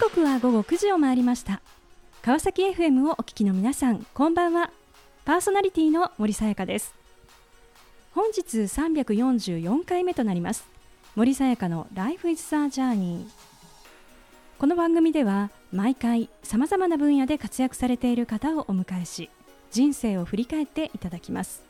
[0.00, 1.60] 刻は午後9時を回りました。
[2.22, 4.70] 川崎 FM をお聞きの皆さんこんばんは。
[5.26, 6.94] パーソナリティの森さやかです。
[8.14, 10.64] 本日344回目となります。
[11.16, 13.26] 森さやかの Life is a Journey
[14.58, 19.28] この番組では毎回さまざまな分野で活躍されている方をお迎えし
[19.70, 21.62] 人生を振り返っていただきます。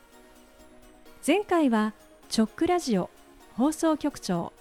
[1.27, 1.95] 前回は
[2.29, 3.11] チョックラジオ
[3.57, 4.53] 放送局長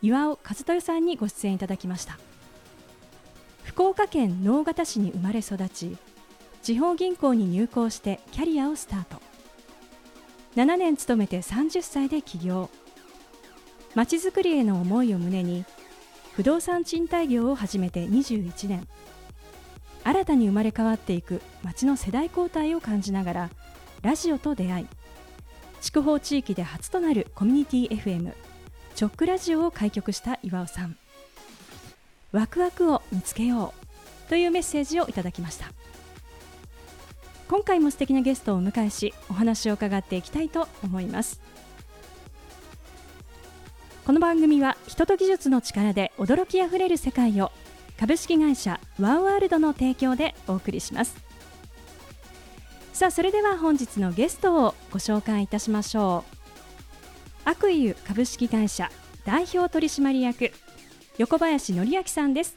[0.00, 2.16] 岩尾和豊さんにご出演いただきました。
[3.64, 5.96] 福岡県直方市に生まれ育ち
[6.62, 9.20] 地方銀行に入行してキャリアをスタート。
[10.56, 12.68] 7年勤めて30歳で起業。
[13.94, 15.64] まちづくりへの思いを胸に
[16.32, 18.86] 不動産賃貸業を始めて21年。
[20.02, 23.50] 新たに生まれ変わっていく町の世代交代を感じながら
[24.02, 24.86] ラジオと出会い
[25.82, 28.32] 筑豊地域で初となるコミュニティ FM
[28.94, 30.96] チョックラジオを開局した岩尾さん。
[32.32, 33.74] ワクワクを見つけよ
[34.26, 35.72] うというメッセージをいただきました。
[37.48, 41.40] 今回も素敵なゲストをお迎えしお話を伺っていきたいと思います。
[44.06, 47.50] この番組は人と技術の力で驚きあふれる世界を
[47.98, 51.16] 株式会社ワンワールドの提供でお送りします。
[52.92, 56.36] さあそれでは本日のゲストをご紹介いたしましょう。
[57.46, 58.90] 悪意株式会社
[59.24, 60.52] 代表取締役
[61.18, 62.56] 横林則明さんです。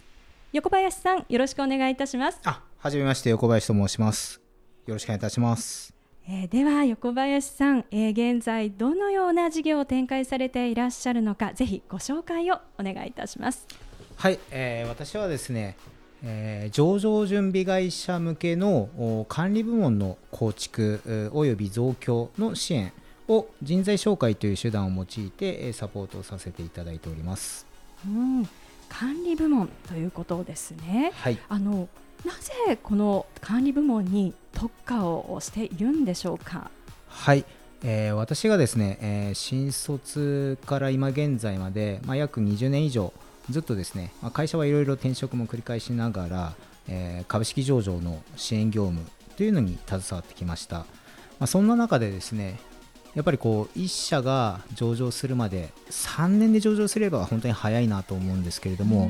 [0.54, 2.40] 横林さんよろしくお願いいたします。
[2.44, 4.40] あ、はじめまして横林と申します。
[4.86, 5.94] よろしくお願いいたします。
[6.30, 13.68] えー、では横林さん、えー、現在どのような事業を展開されていらっしゃるのかぜひご紹介をお願いいたします。
[14.16, 15.76] はい、えー、私はですね、
[16.24, 22.94] えー、上場準備会社向けの管理部門の構築および増強の支援
[23.28, 27.73] を人材紹介という手段を用いてサポートさせていただいております。
[28.06, 28.48] うん
[28.90, 31.12] 管理部門ということですね。
[31.16, 31.90] はい、あの
[32.26, 36.70] なぜこの管理部門に特化をしているんでしょうか？
[37.08, 37.44] はい、
[37.84, 43.12] えー、私がですね、えー、新卒から今現在まで、まあ、約20年以上
[43.50, 46.54] ずっとですね、まあ、会社はいろいろ転職も繰り返しながら、
[46.88, 49.06] えー、株式上場の支援業務
[49.38, 50.78] というのに携わってきました。
[50.78, 50.86] ま
[51.42, 52.60] あ、そんな中でですね、
[53.16, 59.10] やっぱりこう1社が上場するまで3年で上場すれば本当に早いなと思うんですけれども、うん、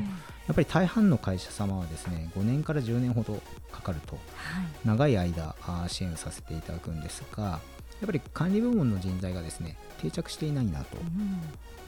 [0.52, 3.40] っぱり大半の会社様はですね5年から10年ほど
[3.72, 4.20] かかると、は
[4.60, 5.54] い、長い間
[5.88, 7.58] 支援させていただくんですがや
[8.04, 10.98] っぱり管理部門の人材がですね定着していないなと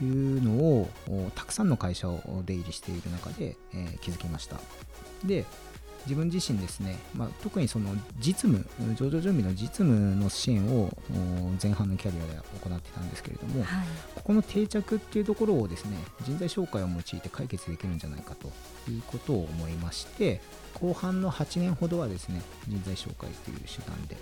[0.03, 4.59] いうのを、うん、たくさんの会社を出入りしている中で、えー、気づきました。
[5.25, 5.45] で
[6.07, 10.91] 自分自身ですね、まあ、特にその実務、上場準備の実務の支援を
[11.63, 18.49] 前半のキャリアで行ってたんですけれども、はい、ここの定着っていうところをですね人材紹介を用いて解決できるんじゃないかと
[18.91, 20.41] いうことを思いまして
[20.75, 24.17] 後半の8年ほどはですね人材紹介という手段で、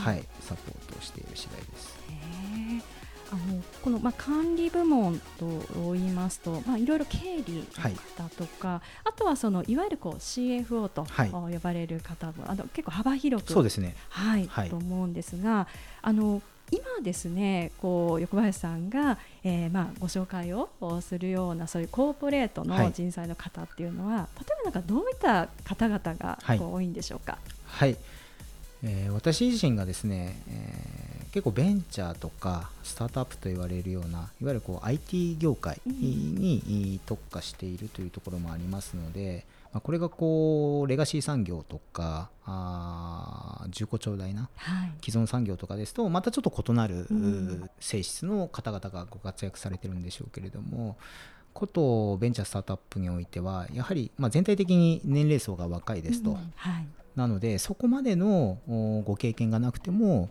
[0.00, 1.98] はい、サポートをしている次第です。
[3.32, 5.46] あのこの、まあ、管理部門と
[5.94, 15.68] 言いますと、まあ、いろいろ経理の方とか、はい、あとはそのいわゆるこう CFO と呼ばれる方も、はい、あの結構幅広くそうですね、はい、はい、と思うんですが
[16.02, 16.42] あの
[16.72, 20.68] 今ですねこう横林さんが、えー、まあご紹介を
[21.00, 27.38] するようなそういうコーポレートの人材の方っていうのは、例えばなんかどういった方々がこう多いんでしょうか？
[27.66, 27.96] はい、
[28.84, 30.99] えー、私自身がですね、えー
[31.32, 44.48] 結構ベンチャーとかスタートアップと言われるようないわゆるこう IT 業界に特化しているというところもありますので、まあ、これがこうレガシー産業とかあ重厚長大な
[45.04, 47.06] 既存産業とかですとまたちょっと異なる
[47.78, 50.96] 性質の方々がご活躍されてるんでしょうけれども
[51.52, 56.36] ことベンチャースタートアップにおいてはやはりまあ全体的に年齢層が若いですと、うん。
[56.56, 58.58] はい、なのでそこまでの
[59.04, 60.28] ご経験がなくても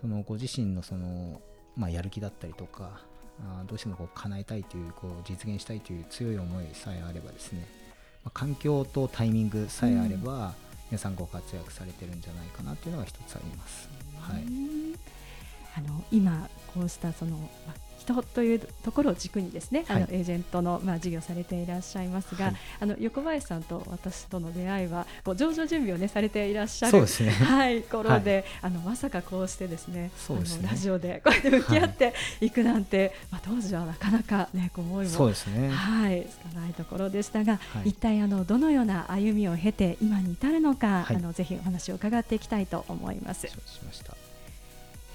[0.00, 1.40] そのご自身のその、
[1.76, 3.00] まあ、やる気だったりとか
[3.42, 7.66] あどうしてもこう叶えたいというこう実現したいという強い思いさえあればですね、
[8.24, 10.52] まあ、環境とタイミングさえあれば、うん、
[10.90, 13.88] 皆さんご活躍されてるんじゃないかなというのが一つあります。
[14.20, 14.44] はい、
[15.76, 17.36] あの今こうしたその、
[17.66, 27.06] まあ人というところを軸にですね、はい、あのエージェントのまあ事業されていらっしゃいますが、はい、あの横林さんと私との出会いはこう上場準備をねされていらっしゃる、ね、
[27.44, 35.68] はい頃で、はい、あのまさかこうしてですね、あのラジオでこうやって向き合っていくなんて、まあ当時はなかなかねこう思いもそうですね。
[35.68, 43.46] はいつかないところでしたが、一体あのどのような歩みを経て今に至るのか、あのぜひお話を伺っていきたいと思います。
[43.46, 44.16] しました。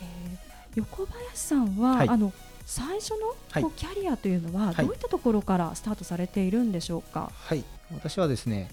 [0.01, 2.31] えー、横林さんは、あの
[2.65, 4.85] 最初のキャリアというのははい。
[4.85, 7.31] どういったところからスタートされているんでしょうか？
[7.33, 7.63] はい、
[7.93, 8.69] 私はですね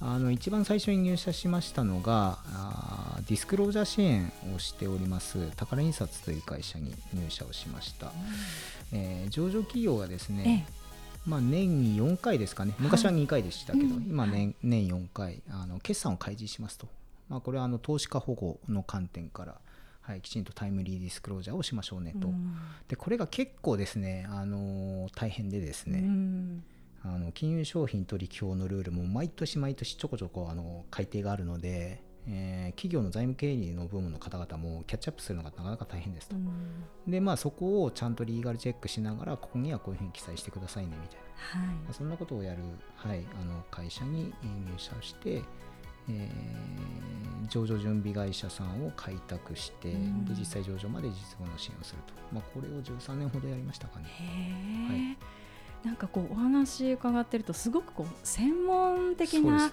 [0.00, 8.12] あの一番最初に入社しましたのがあーディスクロージャー支援をしております宝印刷という会社に入社をしました、
[8.92, 10.66] えー上場企業がですえね、
[11.26, 12.74] まあ、年に4回ですかね。
[12.78, 14.04] 昔は2回でしたけど、うん。
[14.08, 16.86] 今年年4回あの決算を開示しますと、
[17.28, 19.56] まあ、これはあの投資家保護の観点から、
[20.08, 22.56] はい、きちんとタイムリーディスクロージャーをしましょうねと、うん。
[22.88, 26.64] でこれが結構ですね、あのー大変でですね、うん。
[27.04, 36.36] あの金融商品取引法のルールも毎年毎年ちょこちょこあの改定があるので、えー企業の財務経理の部門の方々もキャッチアップするのがなかなか大変ですと。
[37.06, 41.18] でまあそこをちゃんとリーガルチェックしながらここにはこういうふうに記載してくださいねみたい
[41.58, 41.76] な、はい。
[41.76, 42.62] まあそんなことをやる、
[42.96, 45.42] はい、あの会社にえー入社をして、
[46.10, 46.68] えー
[47.48, 50.26] 上場準備会社さんを開拓して、うん。
[50.26, 55.16] で実際上場まで実務の支援をすると、まあ、これを13年ほどやりましたかね。
[55.82, 59.70] なんかこうお話伺ってるとすごくこう専門的な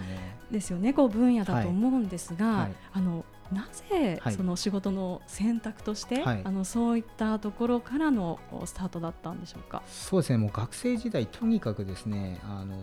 [0.51, 2.75] ですよねこう分野だと思うんですが、はい。
[2.93, 4.33] あのなぜはい。
[4.33, 6.41] その仕事の選択として、はい。
[6.45, 9.83] あのそういったところからのスタートだったんでしょうか？
[9.85, 12.79] そうですね、もう学生時代、とにかくですね、あの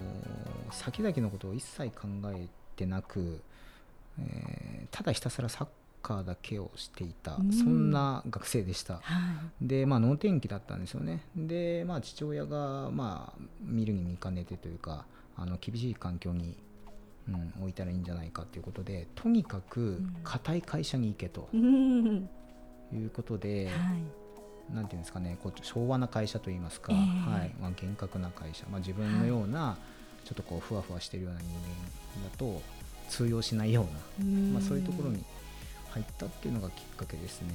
[0.70, 2.46] 先々のことを一切考え
[2.82, 3.40] てなく、
[4.19, 5.69] えーただひたすらサッ
[6.02, 8.94] カーだけをしていた、うんそんな学生でした。
[8.94, 9.00] は
[9.62, 9.67] い。
[9.67, 11.23] で、まあ、能天気だったんですよね。
[11.34, 15.06] で、まあ、父親が、まあ、見るに見かねてというか、
[15.37, 16.56] あの厳しい環境に、
[17.29, 22.29] うん、置いたらいいんじゃないかということで、とにかくん固い会社に行けとうん。
[22.93, 24.75] いうことで、はい。
[24.75, 29.76] なんていうんですかね、こう昭和な会社といいますか、ええはいまあ、厳格な会社、まあ、自分のような、
[30.24, 32.62] ちょっとこうふわふわしてるような人間だと
[33.08, 33.86] 通用しないよ
[34.19, 35.24] うな、まあ、そういうところに
[35.90, 37.54] 入ったっていうのがきっかけですね。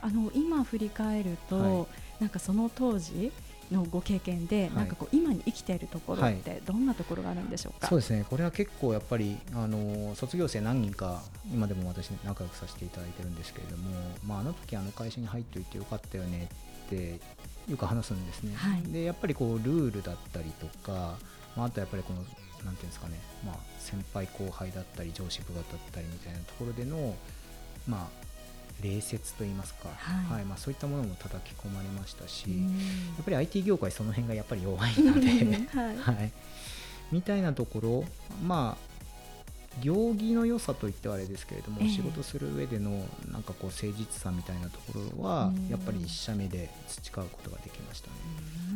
[0.00, 1.86] あの今振り返ると、はい。
[2.20, 3.30] なんかその当時
[3.70, 4.74] のご経験で、い。
[4.74, 6.34] なんかこう今に生きているところはい。
[6.34, 7.88] ってどんなところがあるんでしょうか？
[7.88, 11.22] そうですね、これは結構やっぱり、あの卒業生何人か、
[11.52, 13.90] 今でも私、仲良くさせていただいてるんですけれども、
[14.26, 16.48] まあ、あの時あの会社に入っておいてよかったよね
[16.92, 17.20] って
[17.70, 18.54] よく話すんですね。
[18.54, 21.16] はいでやっぱりこうルールだったりとか、
[21.56, 22.18] まあ、あとやっぱりこの、
[22.64, 27.14] なんていうんですかね、まあ、先輩後輩だったり、上司部下だったりみたいなところでの、
[27.88, 28.22] まあ、
[28.82, 35.28] 礼節といいますか、はいまあ、そういったものも叩き込まれましたし、うんやっぱり IT 業界、その辺がやっぱり弱いので。
[35.72, 35.96] はい。
[35.96, 36.32] はい、
[37.12, 38.04] みたいなところ、
[38.44, 38.91] まあ、
[39.80, 42.90] 行儀の良さといってはあれですけれども、ええ仕事する上での
[43.30, 48.12] なんかこう誠実さみたいなところはうん、やっぱり一社目で培うことができましたね。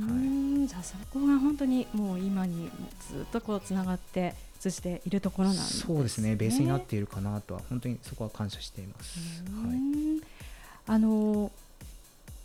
[0.01, 2.71] うんじゃあそこが本当にもう今に
[3.09, 5.95] ずっとこうつながって通じているところなんですね。
[5.95, 9.19] そうですね、ベースになっているかなとは、本当にそこは感謝しています。
[9.65, 10.21] うはい、ん
[10.87, 11.51] あの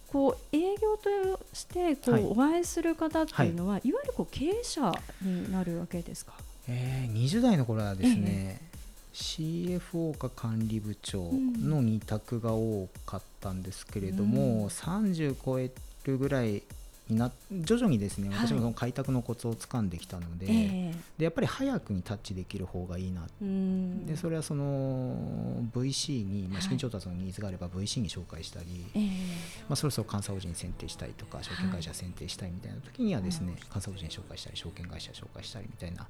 [0.08, 6.34] こう営業としてこう、はいお会いする方っていうのは、い、わゆるこう経営者になるわけですか？
[6.72, 8.62] えー20代の頃はですね、
[9.14, 14.66] CFO か管理部長の2択が多かったんですけれども、うん。
[14.68, 15.70] 30超え
[16.06, 16.64] るぐらい
[17.10, 18.48] にな徐々にですねはい。
[18.48, 20.96] 私もその開拓のコツをつかんできたので,、ええ。
[21.18, 23.28] でやっぱり早くにタッチできる方がいいな。
[23.42, 24.06] うん。
[24.06, 26.62] でそれはその VC に、まあ、はい。
[26.64, 29.08] 資金調達のニーズがあれば VC に紹介したり、ええ。
[29.68, 36.08] まあ、そろそろ監査法人選定したいとか証券会社選定したいみたいな時にはですね、監査法人紹介したり証券会社紹介したりみたいな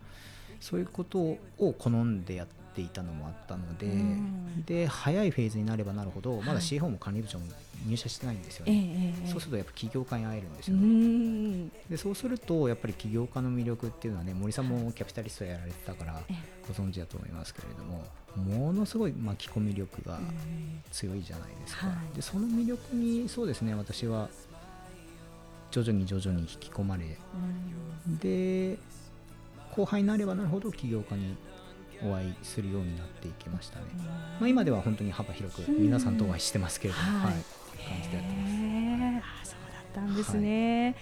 [0.62, 4.64] そういうことを好んでやっていたのもあったので、うん。
[4.66, 7.46] で早いフェーズになればなるほどまだはい CFO も管理部長も
[7.88, 11.70] 入社してないんですよええね、ええそうするとやっぱ起業家に会えるんですうよね、ん。
[11.90, 16.36] でそうするとやっぱり起業家の魅力っていうのはね森さんもキャピタリストやられてたからええ。
[16.68, 22.16] ご存知だと思いますけれどもものすごい巻き込み力がうん強いじゃないですか、はい。
[22.16, 24.30] でその魅力にそうですね私は
[25.72, 27.06] 徐々に徐々に引き込まれ
[28.08, 28.18] うん。
[28.20, 28.78] で
[29.76, 31.36] 後輩になればなるほど起業家に
[32.04, 33.86] お会いするようになっていきましたね、
[34.40, 37.34] まあ、今では本当に幅広く皆さんとお会いしてますけれども、はい。
[37.34, 37.44] はい。
[37.82, 38.54] 感じでやってます。
[38.54, 40.96] へえあそうだったんですね。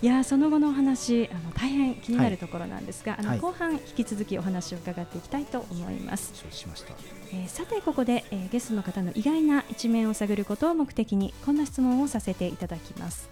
[0.00, 3.38] い、やその後のお話あの大変気になるところなんですが、あのはい。
[3.40, 6.32] 後半引き続きお話を伺っていきたいと思います。
[6.34, 6.94] 承知しました。
[7.32, 13.28] えーさてここで、えーゲストの方の意外な一面を探ることを目的にこんな質問をさせていただきます。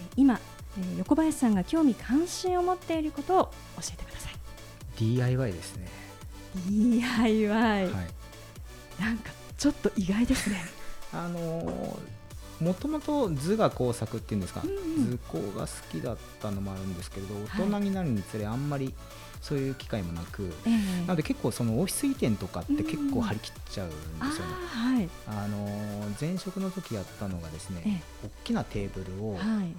[0.00, 0.40] えー今、
[0.78, 3.52] えー横林さんが興味関心を持っていることを教
[3.94, 4.34] えてください。
[4.96, 5.88] DIY ですね。
[6.68, 7.90] DIY、はい。
[9.00, 10.56] なんかちょっと意外ですね。
[11.12, 12.18] あのー
[12.60, 14.72] もともと図画工作っていうんですか、うんう
[15.06, 15.10] ん。
[15.12, 17.46] 図工が好きだったのもあるんですけれどはい。
[17.62, 18.92] 大人になるにつれあんまり
[19.40, 21.00] そういう機会もなく、ええ。
[21.02, 23.10] なので結構そのオフィス移転とかって結うん。
[23.12, 24.30] 構張り切っちゃうんですよね。
[24.74, 25.08] あーはい。
[25.28, 28.26] あのー前職の時やったのがですね、え。
[28.26, 29.72] 大きなテーブルをはい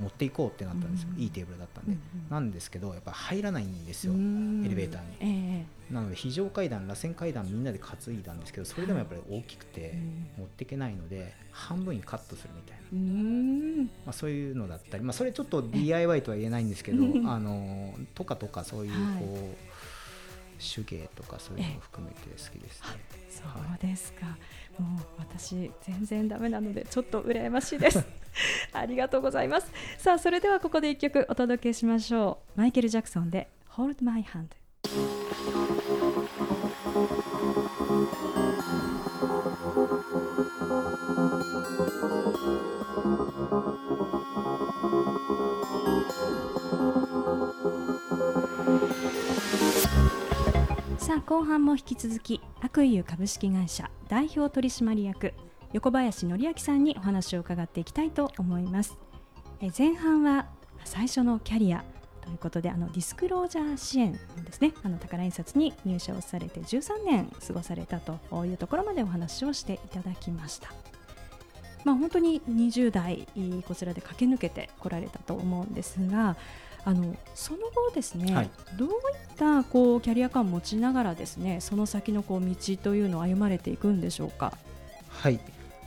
[0.00, 1.22] 持っていこうってなったんですよ、うん。
[1.22, 1.96] いいテーブルだったんで、
[2.30, 4.64] なんですけどやっぱ入らないんですよ、うん。
[4.64, 5.16] エレベーターに。
[5.20, 10.02] えなので非常階段螺旋階段みんなで担いだんですけどそれでもやっぱり大きくてえ
[10.36, 13.84] 持っていけないので半分にカットするみたいな、うん。
[13.84, 17.28] まあ、そういうのだったり、まあ、それちょっと DIY とは言えないんですけどうん。
[17.28, 19.22] あのーとかとかそういうはい。
[19.22, 19.56] こう、
[20.58, 22.86] 手芸とかそういうのも含めて好きですね。
[23.30, 24.36] そうですか、
[24.78, 28.04] もう私全然ダメなのでちょっと羨ましいです。
[28.72, 29.70] ありがとうございます。
[29.98, 32.60] さあそれではここで一曲お届けしましょう。
[32.60, 35.95] マイケル・ジャクソンで Hold My Hand
[51.26, 55.34] 後半も引き続き悪意株式会社代表取締役
[55.72, 58.96] 横林則明さんにお話を伺っていきたいと思います。
[59.60, 60.46] え前半は
[60.84, 61.84] 最初のキャリア
[62.20, 64.72] ということであのディスクロージャー支援ですね。
[64.84, 70.72] あの宝印刷に入社をされて13年過ごされたというところまでお話をしていただきました。
[71.84, 73.26] まあ本当に20代
[73.66, 76.36] こちらで駆け抜けてこられたと思うんですが
[76.86, 78.50] あのその後ですね、はい。
[78.78, 78.92] どういっ
[79.36, 84.56] たこうキャリア感を持ちながらですねその先のこう道というのを歩まれていくんでしょうか？
[85.08, 85.40] はい。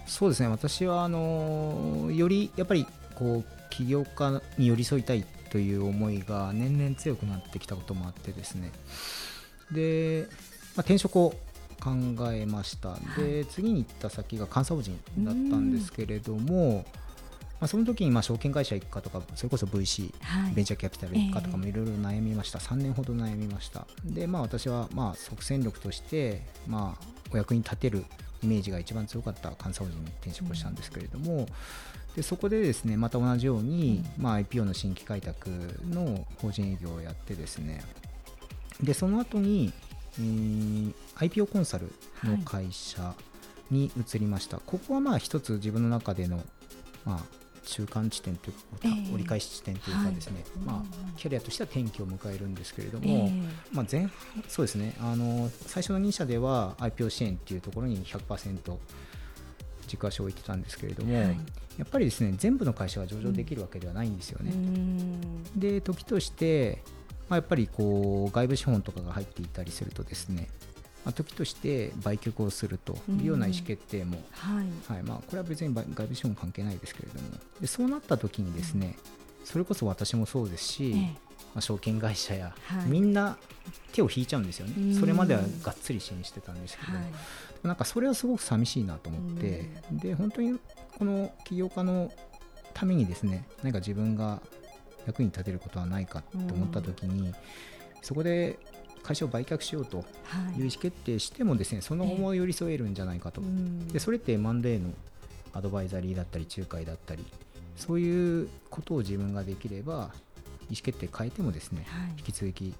[0.05, 0.49] そうですね。
[0.49, 8.71] 私はあのーよりやっぱりこう起業家に寄り添いたいという思いが年々強くなってきたこともあってですね。
[9.71, 10.27] で、
[10.75, 11.33] まあ、転職を
[11.79, 11.91] 考
[12.33, 16.85] えました、で次に行った先が監査法人だったんですけれども、
[17.59, 20.53] まあ、その時にまあ証券会社行くかとかそれこそ VC はい。
[20.53, 23.85] ベンチャーキャピタル行くかとかもいろいろ悩みました、3年ほど悩みました。
[24.05, 28.05] でまあ私はまあ即戦力としてまあお役に立てる
[28.41, 31.47] イメージが一番強かった監査法人に転職をしたんですけれども、
[32.15, 35.49] でそこでですねまた同じように、まあ、IPO の新規開拓
[35.89, 37.83] の法人営業をやってですね
[38.81, 39.73] でその後に、
[40.17, 41.91] えー IPO コンサル
[42.23, 43.13] の会社
[43.69, 46.41] に移りました、ここはまあ一つ自分の中での、
[47.05, 47.19] まあ、
[47.65, 49.13] 中間地点というか、ええ。
[49.13, 50.65] 折り返し地点というかですね、はい。
[50.65, 53.31] まあ、キャリアとしては転機を迎えるんですけれども、ええ。
[53.71, 54.11] まあ、前半
[54.47, 58.77] そうですねあの最初の2社では IPO 支援っていうところに100%
[59.87, 61.37] 軸足を置いてたんですけれども、はい。
[61.77, 64.51] やっぱりですね全部の会社が上場できるわけではないんですよね。
[64.51, 65.59] うん。
[65.59, 66.83] で時として、
[67.29, 70.49] まあ、やっぱりこう外部資本とかが入っていたりするとですね、
[71.05, 74.93] まあ、時として売却をするというような意思決定も、はい。
[74.93, 75.03] はい。
[75.03, 77.29] まあ、これは別に外部資本関係ないですけれども。
[77.61, 78.95] でそうなった時にですね、
[79.45, 81.29] それこそ私もそうですし、ええ。
[81.55, 82.85] まあ、証券会社や、はい。
[82.87, 83.37] みんな
[83.91, 84.99] 手を引いちゃうんですよね、うん。
[84.99, 87.05] それまではがっつり支援してたんですけど、はい。
[87.63, 90.59] なんかそれはすごく寂しいなと思って、で本当に
[90.97, 92.11] この起業家の
[92.73, 94.41] ためにですね何か自分が
[95.05, 97.33] 役に立てることはないかと思った時に、
[98.01, 98.59] そこで
[99.03, 100.03] 会社を売却しようとは
[100.55, 100.59] い。
[100.59, 103.87] いう意思決定してもですねその後も寄り添えるんじゃないかと、うん。
[103.87, 104.91] でそれって M&A の
[105.53, 107.25] アドバイザリーだったり仲介だったり
[107.75, 110.11] そういうことを自分ができれば
[110.69, 112.09] 意思決定変えてもですねはい。
[112.17, 112.73] 引き続き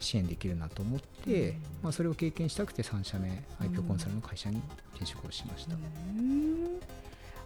[0.00, 1.56] 支援できるなと思って、うん。
[1.82, 4.62] まあ、それを経験したくて3社目 IPO コンサルの会社に
[4.94, 5.76] 転職をしました、う
[6.22, 6.80] ん。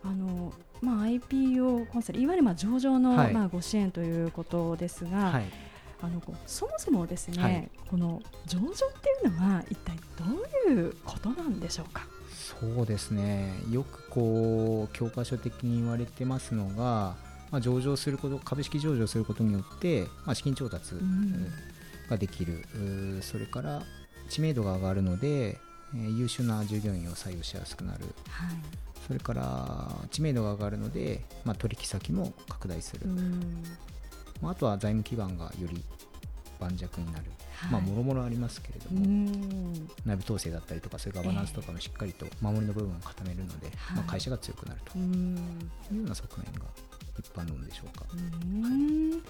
[0.05, 3.33] あのまあ、IPO コンサルいわゆるまあ上場の、はい。
[3.33, 5.45] まあ、ご支援ということですが、はい
[6.03, 7.71] あのそもそもですね、はい。
[7.89, 10.25] この上場っていうのは一体ど
[10.69, 12.07] ういうことなんでしょうか？
[12.31, 13.55] そうですね。
[13.71, 17.17] よくこう教科書的に言われてますのが、
[17.51, 21.47] まあ、上場すること株式上場することによって、まあ、資金調達うん。
[22.11, 23.83] ができる、うーそれから
[24.29, 25.59] 知名度が上がるので、
[25.95, 28.01] えー優秀な従業員を採用しやすくなる。
[28.29, 28.57] はい。
[29.07, 33.63] それから知名度が上がるので、まあ、取引先も拡大する、うん
[34.43, 35.83] まあ、あとは財務基盤がより
[36.61, 37.25] 盤石になる、
[37.71, 39.73] まあはいもろもろありますけれどうも、ん
[40.05, 45.37] 内部統制だったりとかそういうガバナンスとかもしっかりと守りの部分を固めるので、はいまあ、会社が強くなるとうん
[45.91, 46.67] いうような側面が
[47.19, 48.05] 一般論でしょうか。
[48.13, 49.27] うんで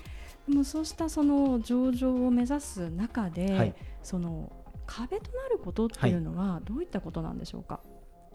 [0.49, 4.53] もそうしたその上場を目指す中で、はいその
[4.85, 7.81] 壁となることっていうのはどういったことなんでしょうか？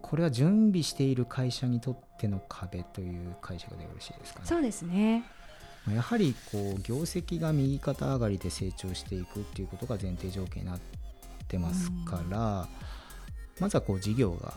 [0.00, 4.46] これは準備している会社にとっての壁という解釈でよろしいですかね。
[4.46, 5.24] そうですね。
[5.86, 10.80] まあやはりこう業績が右肩上がりで成長していくっていうことが前提条件になっ
[11.46, 12.68] てますから、
[13.60, 14.54] まずはこう事業が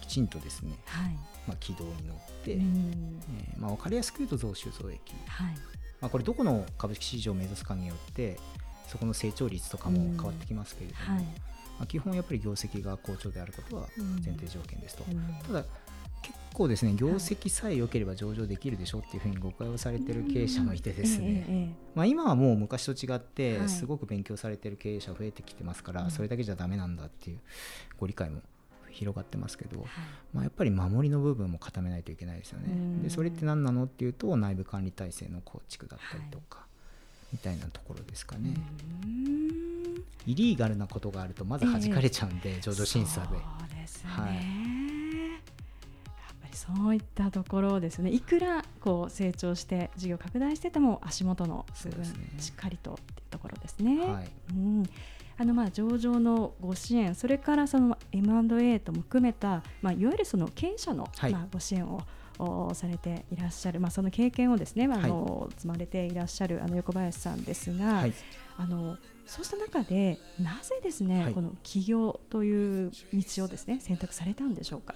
[0.00, 1.14] きちんとですね、はい。
[1.46, 3.20] まあ、軌道に乗って、うん。
[3.36, 5.54] えーまあ、分かりやすく言うと増収増益、はい。
[6.00, 8.38] まあ、これどこの株式市場を目指すかによって
[8.88, 11.24] そこの成長率とかも変わってきますけれども、はい。
[11.24, 11.30] ま
[11.84, 14.22] あ、基本やっぱり業績が好調であることはうん。
[14.24, 15.38] 前提条件ですと、うん。
[15.46, 15.64] ただ
[16.24, 23.68] 結構ですね業績さえ良ければ上場できるでしょっていうふうに誤解をされてる経営者もいてですね、ええええまあ、今はもう昔と違ってはい。
[23.68, 27.40] すごく勉強されてる経営者増えてきてますから、うんそれだけじゃダメなんだっていう
[27.98, 28.40] ご理解も
[28.90, 29.88] 広がってますけど、はい。
[30.32, 32.66] まあ、やっぱり守りの部分も固めないといけないですよね。
[32.68, 33.02] うん。
[33.02, 36.64] でそれって何なのっていうと内部管理体制の構築だったりとか、
[37.32, 38.54] みたいなところですかね。
[39.02, 40.04] うん。
[40.26, 43.36] イリーガルなことがあるとまず弾かれちゃうんで、上場審査で。
[43.76, 45.13] ですね、はい
[46.54, 48.10] そういったところですね。
[48.10, 52.04] いくらこう成長して事業拡大してても足元の部分、
[52.38, 53.98] しっかりとっていうところですね。
[54.00, 54.30] はい。
[54.52, 54.84] うん。
[55.36, 61.32] あのまあ上場のご支援それからその M&A とも含めた、まあ、いわゆるその経営者の、はい。
[61.32, 62.02] まあ、ご支援を
[62.38, 68.12] おされていらっしゃる、まあ、その経験をですね、まああの積まれていらっしゃるあの横林さんですが、はい。
[68.56, 71.34] あのそうした中でなぜですね、はい。
[71.34, 74.94] この起業という道をですね選択されたんでしょうか？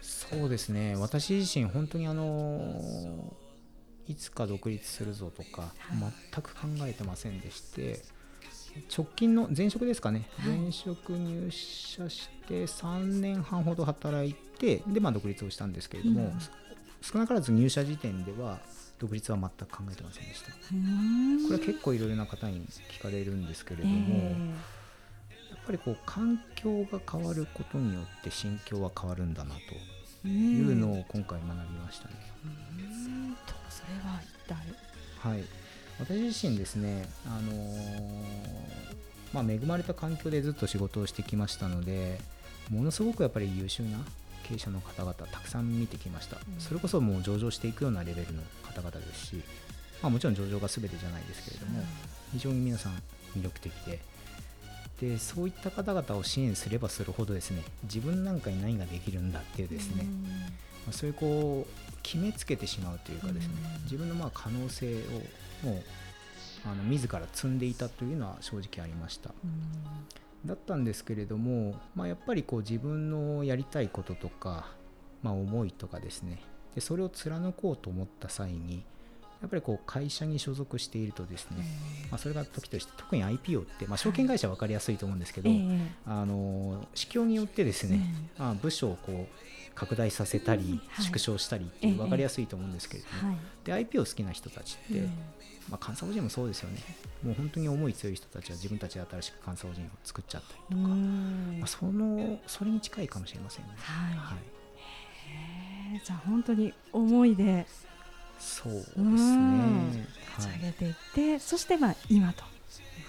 [0.00, 0.94] そうですね。
[0.96, 3.34] 私自身本当にあの
[4.06, 6.12] いつか独立するぞとかはい。
[6.32, 8.00] 全く考えてませんでして
[8.96, 10.58] 直近の前職ですかね、はい。
[10.58, 16.38] 前職入社して3年半ほど働いてで、まあ、独立をしたんですけれども、うん
[17.06, 18.58] 少なからず入社時点では
[18.98, 20.50] 独立は全く考えてませんでした。
[20.50, 20.56] こ
[21.44, 24.36] これは結構いろいろな方に聞かれるんですけれどえも、え
[25.50, 29.54] やっぱりこう環境が変わることによって心境は変わるんだな
[30.22, 32.14] といいうのを今回学びましたね。
[33.70, 34.56] それは一体？
[35.30, 35.44] はい、
[36.00, 38.66] 私自身ですね、あのー
[39.32, 42.18] まあ、恵まれた環境でずっと仕事をしてきましたので
[42.70, 43.98] ものすごくやっぱり優秀な
[44.46, 46.40] 経営者の方々たくさん見てきました、ん。
[46.58, 49.42] それこそもう上場していくようなレベルの方々ですし、
[50.02, 51.82] まあ、もちろん上場が全てじゃないですけれども、
[52.32, 52.92] 非常に皆さん
[53.36, 54.00] 魅力的で。
[55.00, 63.82] でそういった方々を支援すればするほどですね自分なんかに何ができるんだっていうですね、まあ、そういうこう決めつけてしまうというかですね、うん。
[63.82, 64.94] 自分のまあ可能性
[65.62, 65.82] をもう
[66.64, 69.30] あの自ら積んでいたというのは正直ありました
[70.44, 74.68] だったんですけれども、まあ、やっぱりこう自分のやりたいこととか、
[75.22, 76.40] まあ、思いとかですね。
[76.74, 78.84] でそれを貫こうと思った際に
[79.40, 81.64] やっぱりこう会社に所属しているとですね、
[82.10, 85.90] まあ、それが時として特に IPO って、まあ、証券会社は分かりやすいと思うんですけど、ええ。
[86.06, 93.38] あの市況によってですね、まあ、部署をこう拡大させたり、縮小したりっていう分かりやすいと思うんですけれども、はい。
[93.62, 95.10] で IPO 好きな人たちって、うん。
[95.70, 96.80] まあ、監査法人もそうですよね。
[97.22, 101.56] もう本当に思い強い人たちは自分たちで新しく監査法人を作っちゃったりとか、うん。
[101.60, 103.72] まあ、そのそれに近いかもしれませんね。
[103.76, 104.16] はい。
[104.16, 104.34] は
[105.96, 107.66] い、じゃあ本当に思いで。
[108.38, 109.92] そうですうん。
[109.92, 110.06] ね。
[110.36, 110.46] はい。
[110.46, 112.46] 立ち上げていって、そしてまあ今とい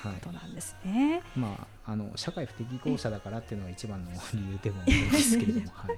[0.03, 0.15] うはい。
[0.15, 1.21] ことなんですね。
[1.35, 5.97] まあ、あの社会不適合者だからっていうのが一番の理由でもあるんですけれども、はい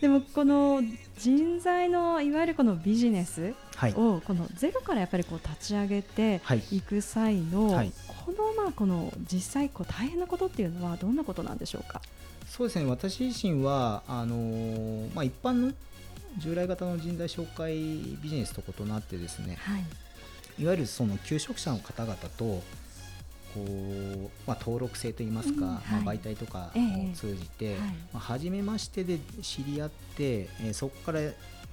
[0.00, 0.80] でもこの
[1.18, 7.92] 人材のいわゆるこのビジネスはいをこのゼロからやっぱりこう立ち上げてはいいく際の、はい
[8.24, 12.02] このまあこの実際こう大変なことっていうのはどんなことなんでしょうか？
[12.46, 15.72] そうですね私自身はあのーまあ、一般の
[16.36, 17.72] 従来型の人材紹介
[18.22, 19.84] ビジネスと異なってですねはい。
[20.62, 22.62] いわゆるその求職者の方々と
[23.54, 26.04] こう、まあ、登録制といいますか、うんはい。
[26.04, 27.10] まあ、媒体とかええ。
[27.10, 27.80] を通じて、はい。
[27.80, 31.20] まあ、初めましてで知り合って、えーそこから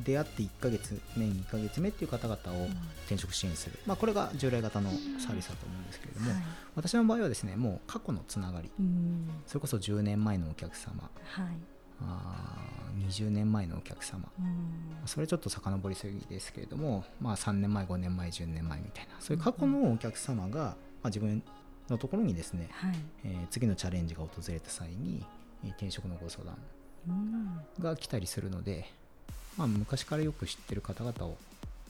[0.04, 2.68] 出会って1ヶ月目2ヶ月目っていう方々を
[3.06, 6.42] 転職支援する、まあ、これが従来型のサービスだと思うんですけれども、はい。
[6.76, 8.70] 私の場合はですねもう過去のつながり。
[8.78, 9.30] うん。
[9.48, 11.10] それこそ10年前のお客様。
[11.24, 11.46] はい。
[12.02, 14.30] あー20年前のお客様。
[14.40, 15.08] うん。
[15.08, 19.16] それちょっと遡りすぎですけれども、まあ、3年前5年前10年前みたいな。
[19.20, 21.44] そういう過去のお客様が、まあ、自分
[21.90, 22.96] のところにですね、はい。
[23.24, 25.24] えー次のチャレンジが訪れた際に、
[25.64, 26.56] えー転職のご相談
[27.08, 28.86] うんが来たりするので、
[29.58, 31.38] まあ、昔からよく知ってる方々を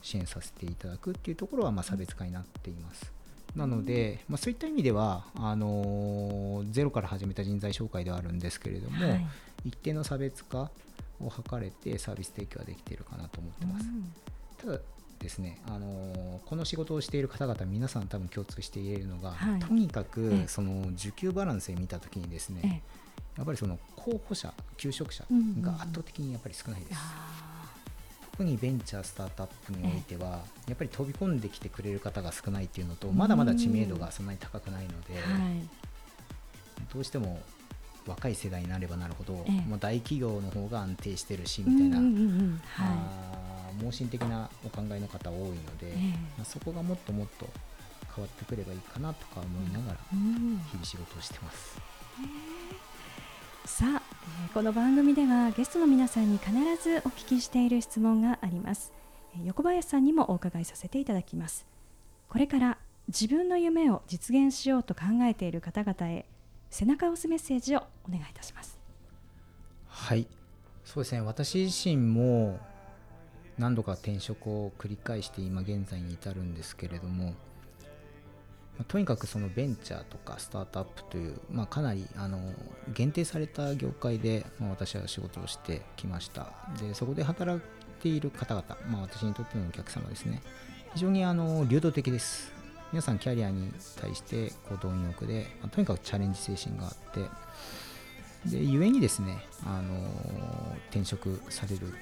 [0.02, 3.12] 支援させていただくっていうところはまあ差別化になっています。
[3.54, 9.26] なので、まあ、そういった意味ではあのーゼロから始めた人材紹介ではあるんですけれども、はい
[9.64, 10.70] 一定の差別化
[11.20, 13.86] を図れてサービス提供ができているかなと思ってます。
[14.58, 14.78] ただ
[15.18, 19.60] ですね、あのーこの仕事をしている方々皆さん多分共通して言えるのが、はい。
[19.60, 20.48] とにかくええ。
[20.48, 22.82] その需給バランスで見たときにですね、ええ。
[23.38, 25.62] やっぱりその候補者求職者うんうんうん。
[25.62, 27.68] が圧倒的にやっぱり少ないです、あ
[28.30, 33.16] 特にベンチャースタートアップにおいては、やっぱり飛び込んできてくれる方が少ないっていうのとうん。
[33.16, 35.68] まだまだ知名度がそんなに高くないので、ーはい。
[36.92, 37.40] どうしても
[38.06, 39.52] 若い世代になればなるほど、ええ。
[39.68, 42.60] もう大企業の方が安定してるしみたいな、うんうんうんうん。
[42.64, 43.45] はあー
[43.76, 45.92] 盲信的なお考えの方多いので、
[46.36, 47.48] まあ、そこがもっともっと
[48.14, 51.80] 変わってくればいいかなとか思いながら日々仕事をしてます。
[53.66, 54.02] さあ、
[54.46, 58.92] えーこの番組ではゲストの皆さんに必ずお聞きしている質問があります、
[59.36, 61.66] えー横林さんにもお伺いさせていただきます。
[62.28, 66.26] これから自分の夢を実現しようと考えている方々へ
[66.70, 68.78] 背中を押すメッセージをお願いいたします。
[69.88, 70.26] はい。
[70.84, 71.20] そうですね。
[71.20, 72.58] 私自身も
[73.58, 77.34] 何度か転職を繰り返して今現在に至るんですけれども、
[78.78, 82.38] まとにかくそのベンチャーとかスタートアップという、まあ、かなりあの
[82.92, 86.52] 限定された業界で、ま、私は仕事をしてきました。
[86.80, 87.62] でそこで働い
[88.02, 90.42] ている方々、まあ、私にとってのお客様ですね。
[90.94, 92.52] 非常にあの流動的です。
[92.92, 97.20] 皆さんキャリアに対してこう貪欲で、まあとにかくチャレンジ精神があって
[98.46, 99.98] で故にですね、あの
[100.90, 101.92] 転職される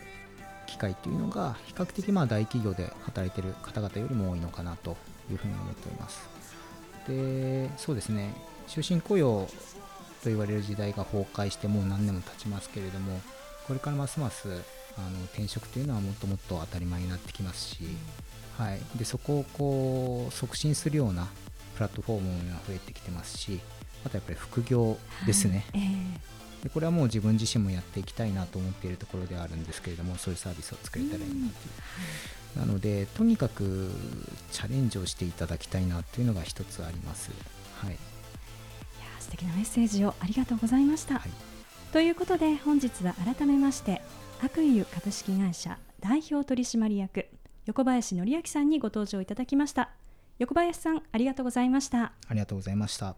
[0.75, 4.97] 機会というのが比較的まあ大企業で働いている方々よりも多いのかなと
[5.31, 6.29] いうふうに思っております。
[7.07, 8.35] で、そうですね、
[8.67, 9.47] 終身雇用
[10.23, 13.21] と言われる時代が崩壊してもう何年も経ちますけれども、
[13.69, 14.49] これからますます
[14.97, 17.85] あの転職というのはもっともっと当たり前になってきますし、
[18.59, 21.29] はい、でそこをこう促進するような
[21.75, 23.61] プラットフォームが増えてきてますし、
[24.05, 25.67] あとやっぱり副業ですね。
[25.73, 26.35] はいえ
[26.65, 31.49] でこれはもう自分自身もやっていきたいなと思っているところではあるんですけれどもそういうサービスを作れたらいいなとい
[32.57, 33.91] う、なのでとにかく
[34.51, 37.31] チャレンジをしていただきたいなというのが一つあります。
[37.77, 41.31] はい、ーいやー素敵なメッセージをありがとうございました、はい、
[41.93, 44.01] ということで本日は改めまして
[44.41, 47.27] 白湯株式会社代表取締役
[47.67, 49.91] 横林範明さんにご登場いただきました。
[50.39, 52.13] 横林さんありがとうございました。
[52.29, 53.17] ありがとうございました。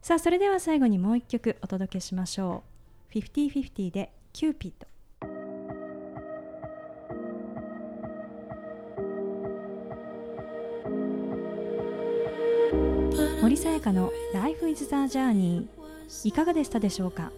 [0.00, 2.77] さあそれでは最後にもう一曲お届けしましょう
[3.20, 4.86] FIFTY FIFTY でキューピッド
[13.42, 15.66] 森さやかの Life is the Journey
[16.22, 17.32] いかがでしたでしょうか？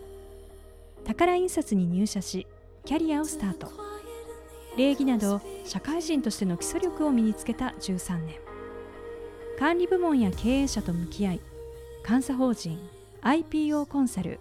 [1.04, 2.46] 宝印刷に入社し
[2.84, 3.72] キャリアをスタート。
[4.76, 8.36] 礼儀など社会人としての基礎力を身につけた13年。
[9.58, 11.40] 管理部門や経営者と向き合い
[12.06, 12.78] 監査法人
[13.22, 14.40] IPO コンサル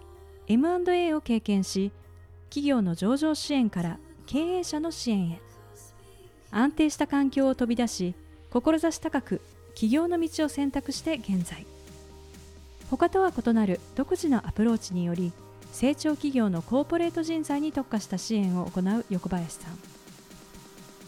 [0.52, 1.92] M&A を経験し
[2.48, 5.40] 企業の上場支援から経営者の支援へ。
[6.50, 8.16] 安定した環境を飛び出し
[8.50, 9.40] 志高く
[9.76, 11.64] 起業の道を選択して現在。
[12.90, 15.32] 他とは異なる独自のアプローチにより
[15.70, 19.78] 成長企業のコーポレート人材に特化した支援を行う横林さん。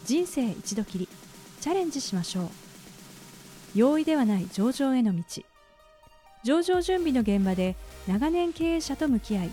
[0.05, 1.09] 人生一度きり
[1.59, 2.49] チャレンジしましょう。
[3.75, 5.21] 容易ではない上場への道。
[6.45, 7.75] 上場準備の現場で
[8.07, 9.51] 長年経営者と向き合い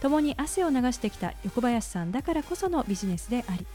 [0.00, 3.66] 共に汗を流してきた横林さんだからこそのビジネスであり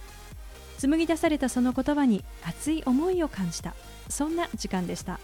[0.81, 3.75] 紡ぎ出されたその言葉に熱い思いを感じた。
[4.09, 5.19] そんな時間でした。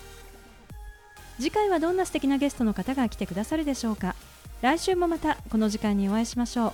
[1.38, 4.16] 次回はどんな素敵なゲストの方が来てくださるでしょうか。
[4.62, 6.74] 来週もまたこの時間にお会いしましょう。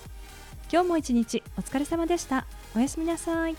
[0.69, 2.45] 今日も一日お疲れ様でした。
[2.75, 3.55] おやすみなさい。